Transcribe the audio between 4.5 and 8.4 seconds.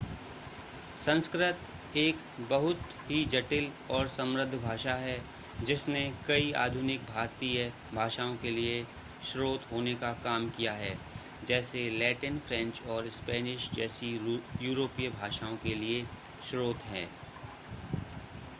भाषा है जिसने कई आधुनिक भारतीय भाषाओं